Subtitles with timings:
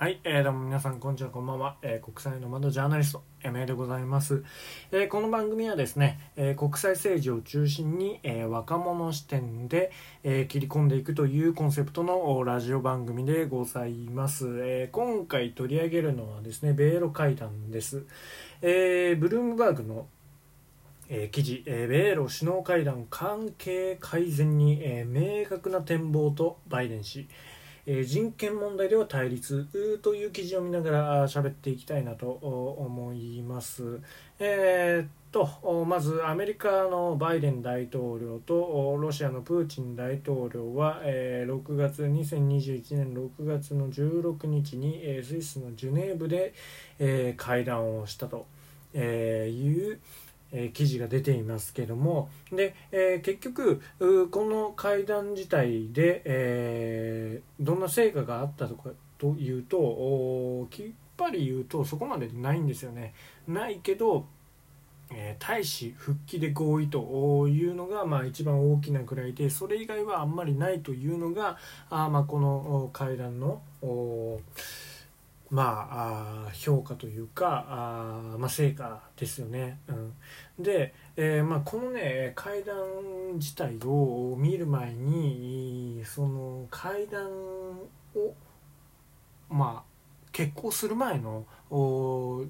[0.00, 1.76] はい、えー、どうも皆さん、こんにちは、こんばんは。
[1.82, 4.42] えー、国際の窓ジャーナリスト、エメでございます。
[4.92, 9.92] えー、この番組はですね、えー、国際政治を中心に、えー、若者視点で、
[10.24, 14.46] えー、切り込んでいくというコンセプトのラジオ番組でございます。
[14.62, 18.06] えー、今回取り上げるのはですね、米ロ会談です。
[18.62, 20.06] えー、ブルームバーグの
[21.12, 27.26] えー、記事、えー、米ロ首脳会談関係改善に、えー、明確な展望とバイデン氏、
[27.92, 33.98] え人権問題では対立という記事を見ながら喋っていきたいなと思います。
[34.38, 46.54] えー、っとまずアメリカのバイデン大統領とロシアのプーチン大統領は、えー、6月2021年6月の16日に、え、スイスのジュネーブで、
[47.00, 48.46] え、会談をしたと、
[48.94, 49.98] えいう
[50.52, 53.80] え、記事が出ていますけどもで、え、結局
[54.30, 60.86] この会談自体で、え、どんな成果があったとかというときっ
[61.16, 63.14] ぱり言うとそこまでないんですよね。
[63.46, 64.26] ないけど
[65.12, 71.58] えー、大使復帰で合意というのが、まあ、一番大きなくらいでそれ以外はあんまりないというのが
[71.90, 73.60] あ、まあ、この会談の
[75.50, 79.80] まあ、あ評価というかあ、まあ、成果ですよね。
[79.88, 80.14] うん、
[80.62, 82.76] で、えーまあ、このね会談
[83.34, 87.28] 自体を見る前にその会談
[88.14, 88.34] を
[89.48, 89.90] まあ
[90.32, 91.44] 結婚する前の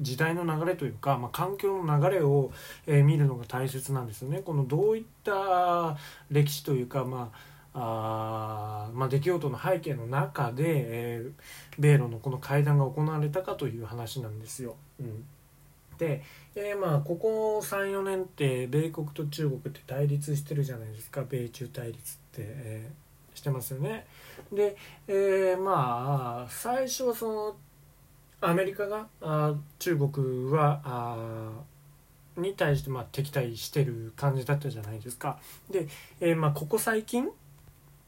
[0.00, 2.52] 時代の流れというか、まあ、環境の流れを、
[2.86, 4.38] えー、見るのが大切なんですよね。
[4.38, 5.96] このどういった
[6.30, 11.32] 歴史というか、まああまあ、出来事の背景の中で、えー、
[11.78, 14.76] 米ロのこの会談が行われたかという話なんですよ。
[15.00, 15.24] うん、
[15.98, 16.22] で、
[16.54, 24.06] えー、まあここ34年って米国と中国って対立してるじゃないですか米中対立って、えー、してますよね。
[24.52, 24.76] で、
[25.08, 27.56] えー、まあ最初はその
[28.40, 31.50] アメリカがあ中国はあ
[32.36, 35.38] に対してま敵対してる感じだったじゃないですか。
[35.70, 35.88] で、
[36.20, 37.28] え、まあここ最近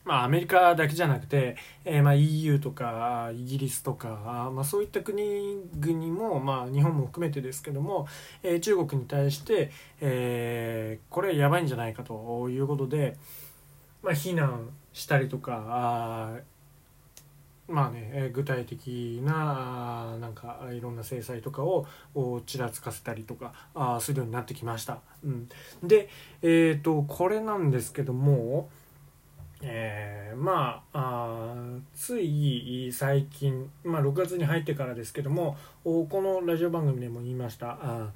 [0.07, 8.07] まあ、アメリカだけじゃなくて、えー、まあ EU とかイギリスとか、まあ、そういった国々も、まあ、日本も含めてですけども、
[8.45, 13.17] えー、中国に対して、えー、これやばいんじゃないかということで、
[14.05, 16.39] まあ、非難したりとか
[17.69, 21.85] まあね、具体的ななんかいろんな制裁とかを
[22.47, 25.01] ちらつかせたりとかあするようになってきました。
[25.25, 25.49] うん、
[25.83, 26.09] で、
[26.43, 28.69] えーとこれなんですけども、
[29.63, 31.55] えー、まあ
[31.95, 37.79] つい最近、まあ、6月に入ってからですけどもこのラジオ番組でも言いました。
[37.81, 38.13] あ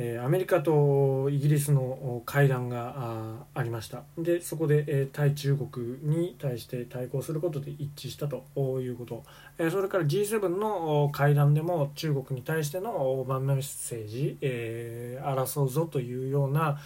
[0.00, 4.04] えー、アメリカとイギリスの会談がありました。
[4.16, 8.44] でそこで、えー、対中国に対して対抗することで一致したと
[8.80, 9.24] いうこと、
[9.58, 16.78] それから G7 の会談でも中国に対してのワンメッセージ、えー、争うぞというような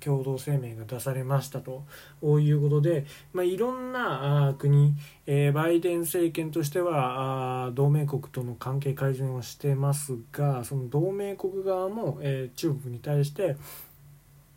[0.00, 1.84] 共同声明が出されましたと。
[2.22, 4.94] いうことで、まあ、いろんな国、
[5.26, 13.56] えー、バイデン政権としては同盟国との関係改善をしてますがその同盟国側も、えー中国に対して、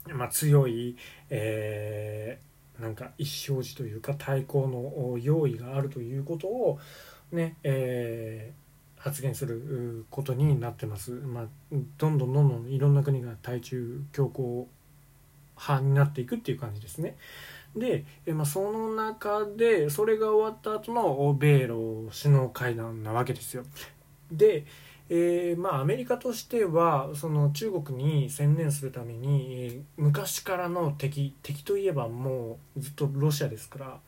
[0.09, 0.97] まあ、強い、
[1.29, 6.79] えー、なんか意思表示というか対抗の用意があるということを
[7.31, 11.11] ね、えー、発言することになってます。
[11.11, 11.45] まあ、
[11.97, 14.41] どんどんどんどんいろんな国が対中強硬
[15.57, 17.15] 派になっていくっていう感じですね。
[17.75, 23.63] で、えまあ、その中でそれが終わった後の米ロ首脳会談なわけですよ。
[24.31, 24.65] で、
[25.09, 33.99] えー、まあ、アメリカとしてはその中国に専念するために、えー、昔からの敵敵といえばもうずっとロシアですから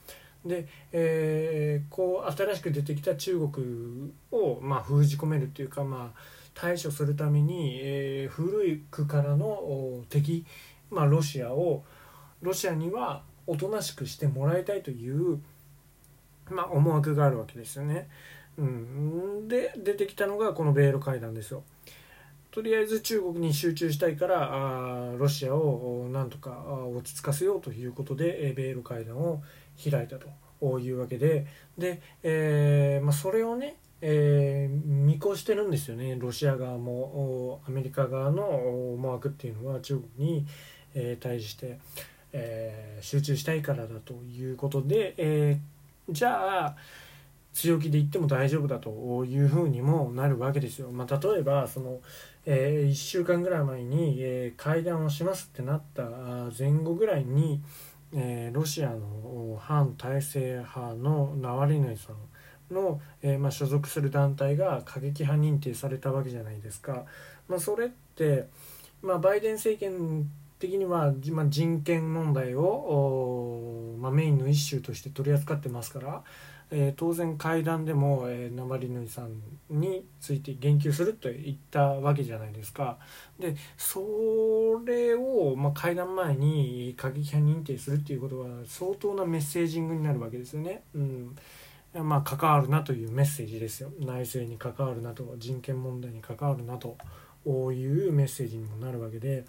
[0.46, 6.20] で、えー、こう新しく出てきた中国を、まあ、封じ込めるというか、まあ、
[6.54, 10.46] 対処するために、え古い区からの敵、
[10.92, 11.84] まあ、ロシアを
[12.42, 15.40] ロシアにはおとなしくしてもらいたいという、
[16.50, 18.08] まあ、思惑があるわけですよね。
[18.58, 21.64] うん、で出てきたのがこの米ロ会談ですよ。
[22.52, 26.64] とりあえず中国に集中したいからあロシアをなんとか
[26.96, 29.44] 落ち着かせようということで米ロ会談を
[29.78, 38.44] 開いたというわけでで、えーまあ、それをね、えー、見越してるんですよねロシア側もアメリカ側の
[38.94, 40.46] 思惑っていうのは中国に、
[40.94, 41.80] え、対して、
[42.32, 45.60] え、集中したいからだということで、え、
[46.10, 46.76] じゃあ
[47.56, 50.92] 強気で言っても大丈夫だというふうにもなるわけですよ。
[50.92, 52.02] まあ、例えばその、
[52.46, 56.04] えー、1週間ぐらい前に、えー、会談をしますってなった
[56.58, 57.62] 前後ぐらいに、
[58.14, 67.06] えー、ロシアの反体制派のナワリヌイさんの、えー、まあ、所属する団体が過激派認定されたわけじゃないですか。
[67.48, 68.48] まあ、それって、
[69.02, 70.30] まあ、バイデン政権
[70.60, 76.24] 的には、まあ、人権問題を、ま、メインの一種として取り扱ってますから、
[76.72, 82.98] えー、当然会談でも、えー、ナバリヌイさんについて言及すると言ったわけじゃないですか。
[83.40, 84.00] でそ
[84.86, 90.84] れを、まあ、会談前に過激派認定するっていうことは相当なメッセージングになるわけですよね。
[90.94, 91.36] うん
[92.04, 96.98] まあ、関わるなというメッセージですよ内政に関わるなと人権問題に関わるなと
[97.72, 99.46] いうメッセージにもなるわけで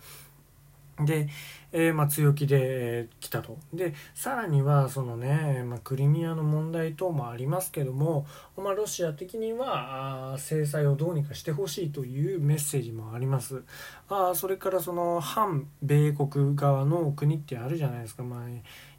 [1.05, 1.29] で、
[1.73, 3.59] えー、まあ、強気で来たと。
[3.73, 13.63] で、さらには、そのね、まあ、クリミアの問題等もありますけども、まあ、ロシア的には、あ制裁をどうにかしてほしいというメッセージもあります。
[14.09, 18.23] あそれからその、反米国側の国ってあるじゃないですか。
[18.23, 18.49] まあ、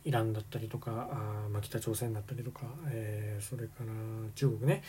[0.03, 3.87] イランだったりとか、あまあ、北朝鮮だったりとか、えー、それから
[4.35, 4.81] 中国ね、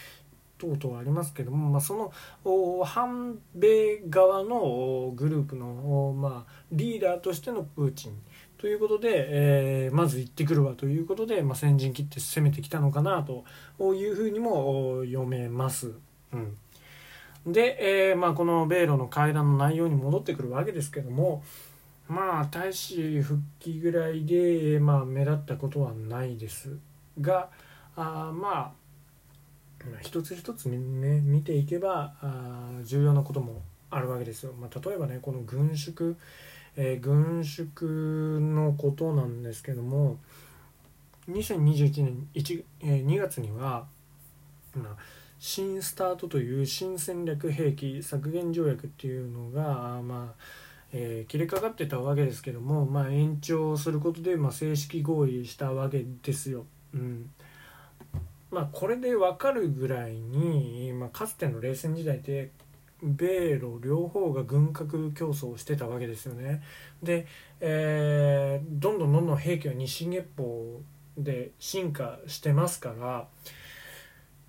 [0.58, 2.12] 等々ありますけども、まあ、そ
[2.44, 8.20] の反米側のグループの、まあ、リーダーとしてのプーチン
[8.58, 13.44] ということで、えー、まず行ってくるわということで、まあ、先陣切って攻めてきたのかなと
[13.94, 15.93] いうふうにも読めます。
[16.32, 16.56] うん
[17.46, 21.43] で、えーまあ、この米ロの会談の内容に戻ってくるわけですけども
[22.08, 26.76] まあ大使復帰ぐらいで、まあ、目立ったことはないです
[27.20, 27.49] が
[27.96, 28.78] あまあ
[30.02, 30.76] 一つ一つね
[31.20, 34.52] 見ていけばあ重要なこともあるわけですよ。
[34.52, 36.16] まあ、例えばねこの軍縮、
[36.80, 40.16] えー、軍縮のことなんですけども
[41.28, 43.84] 2021年 1,、えー、2月には、
[44.75, 44.96] まあ、
[45.40, 50.42] 新スタートという新戦略兵器削減条約っていうのが、まあ
[50.92, 56.64] えー、切れかかってたわけですけども、まあ、延長することで、まあ、正式合意したわけですよ。
[56.94, 57.31] うん
[58.52, 62.52] まあ、これで分かるぐらいに、まあ、かつての冷戦時代で
[63.02, 66.62] 米ロ両方が軍拡競争をしてたわけですよね。
[67.02, 67.26] で、
[67.60, 70.82] えー、どんどんどんどん兵器は日進月歩
[71.16, 73.26] で進化してますから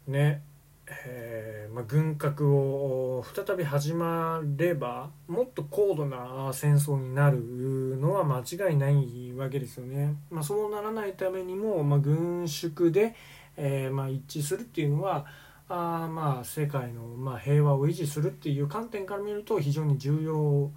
[0.07, 0.43] ね
[0.91, 10.15] えーまあ、軍拡を再び始まればもっと高度な戦争になるのは間違いないわけですよね。
[10.31, 13.15] まあ、そうならないためにも、まあ、軍縮で、
[13.55, 15.27] えー、まあ、一致するっていうのは
[15.69, 20.71] あまあ世界の、まあ、平和を維持するっていう観点から見ると非常に重要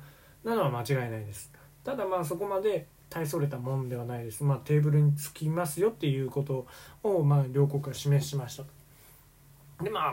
[0.44, 1.50] なのは間違いないです。
[1.82, 4.44] ただまあそこまで大それたもんではないです。
[4.44, 6.66] まあ、テーブルにつきますよっていうこと
[7.02, 8.64] を、まあ、両国が示しました。
[9.82, 10.12] でまあ、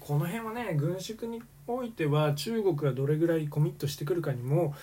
[0.00, 4.74] この辺はね軍縮においては中国がどれぐらいコミットしてくるかにも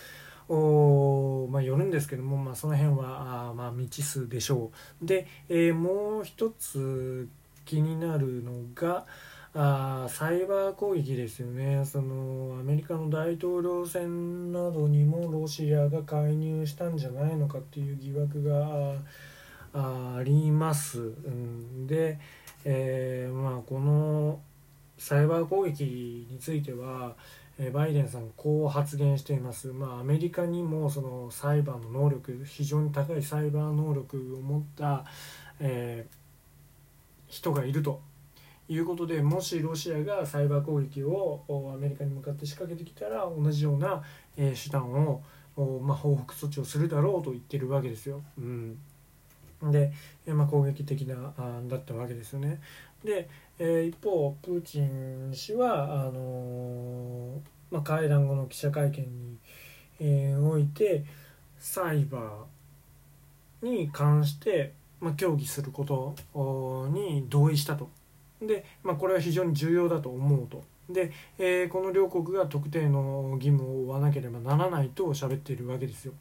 [0.50, 7.30] おまあ、よるんですけども、まあ、その辺はあ、まあ、未知数でしょうで、えー、もう一つ
[7.66, 9.06] 気になるのが
[9.56, 11.86] あサイバー攻撃ですよね。
[11.86, 18.96] そのアメリカの大統領選などにもロシアが介入したんじゃないのかっていう疑惑が
[19.74, 22.20] あります、うん、で、
[22.64, 24.40] えー、まあ、この
[24.98, 27.16] サイバー攻撃については
[27.72, 35.06] バイデンさんこう発言しています、まあ、アメリカにもそのサイバーの能力非常に高いサイバー能力を持った、
[35.60, 36.14] えー、
[37.28, 38.02] 人がいると。
[38.70, 41.44] いうことでもしロシアがサイバー攻撃を
[41.74, 44.02] アメリカに向かって仕掛けてきたら同じような、
[44.38, 45.22] え、手段を、
[45.82, 48.22] まあ、報復措置をするだろうと言ってるわけですよ。
[48.38, 48.78] うん
[49.72, 49.94] で、
[50.28, 52.60] まあ、攻撃的なあだったわけですよね。
[53.04, 59.38] で、え、一方プーチン氏はあの、まあ、会談後の記者会見に、
[60.00, 61.06] え、おいて
[61.60, 66.16] サイバーに関して、まあ、協議すること
[66.90, 67.90] に同意したと。
[68.48, 70.64] で、まあ、これは非常に重要だと思うと。
[70.90, 76.14] で、えー、この両国が特定の義務を負わなければならないと喋っているわけですよ。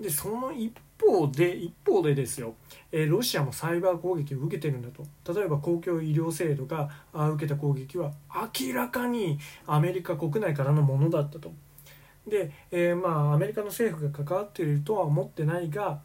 [0.00, 2.54] でその一方で一方でですよ、
[2.90, 11.52] えー、ロシアもサイバー攻撃を受けてるんだと例えば公共医療制度が受けた攻撃は明らかにアメリカ国内からのものだったと
[12.26, 16.00] で、えー、まあアメリカの政府が関わっているとは思ってないが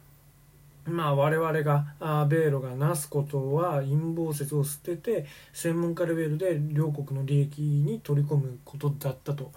[0.88, 9.52] まあ、我々があ米ロがなすことは陰謀説を捨てて専門家レベルで両国の利益に取り込むことだったと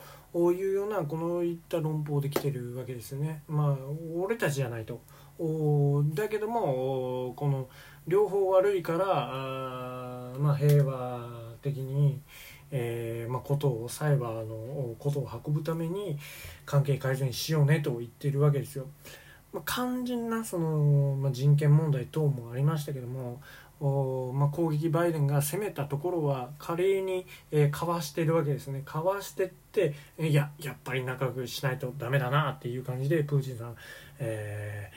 [0.52, 3.44] いうようなこのいった論法で来てるわけですよね。
[3.48, 3.78] まあ
[4.16, 5.02] 俺たちじゃないと
[6.14, 7.68] だけどもこの
[8.08, 11.28] 両方悪いからあ、まあ、平和
[11.62, 12.20] 的に、
[12.72, 16.18] えーまあ、ことをサイバーのことを運ぶために
[16.66, 18.88] 関係改善しようねと言ってるわけですよ。
[19.54, 23.42] まあ、肝心なその、まあ、人権問題等もありましたけども
[23.82, 28.84] おまあ、攻撃バイデンが攻めたところは華麗に、えー、かわしてるわけですね。
[28.86, 33.76] かわしてっていややっぱり仲良くしないとダメだなっていう感じでプーチンさん、
[34.20, 34.92] え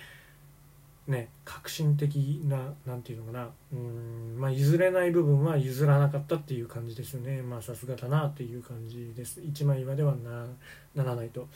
[1.08, 7.40] ー、ね、革新的な何て言うのかなうん、まあ、譲れない部分は譲らなかったっていう感じですよね。
[7.40, 9.40] まあさすがだなっていう感じです。
[9.40, 10.46] 一枚岩ではな
[10.94, 11.48] ならないと。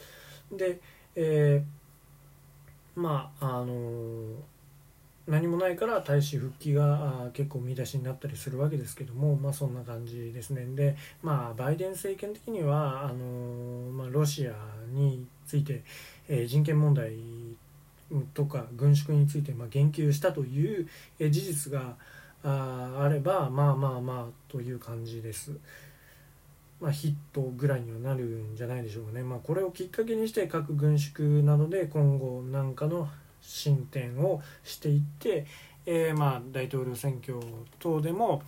[0.50, 0.80] で、
[1.14, 1.87] えー、
[2.98, 4.58] まああのー
[5.28, 14.52] 何もないから大使復帰が結構見出しになったりするわけですけども、まあ、そんな感じですねで、まあ、バイデン政権的にはあの、まあ、ロシア
[14.90, 15.82] について、
[16.28, 17.12] えー、人権問題
[18.32, 20.88] とか軍縮について、まあ、言及したという、
[21.18, 21.96] え、事実が
[22.42, 25.52] ああればまあまあまあという感じです。
[26.80, 29.22] まあ、ヒットぐらいにはなるんじゃないでしょうかね。
[29.22, 33.08] まあ、これをきっかけにして核軍縮などで今後なんかの
[33.40, 35.46] 進展をしていって、
[35.86, 37.38] えー、まあ大統領選挙
[37.78, 38.42] 等でも、